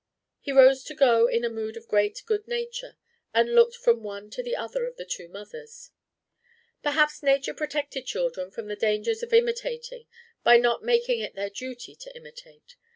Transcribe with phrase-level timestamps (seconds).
[0.39, 2.97] He rose to go in a mood of great good nature,
[3.35, 5.91] and looked from one to the other of the two mothers:
[6.81, 10.07] "Perhaps Nature protected children from the danger of imitating
[10.43, 12.77] by not making it their duty to imitate.